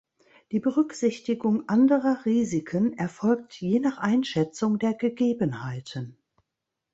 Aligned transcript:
Die 0.51 0.59
Berücksichtigung 0.59 1.69
anderer 1.69 2.25
Risiken 2.25 2.97
erfolgt 2.97 3.61
je 3.61 3.79
nach 3.79 3.99
Einschätzung 3.99 4.79
der 4.79 4.95
Gegebenheiten. 4.95 6.17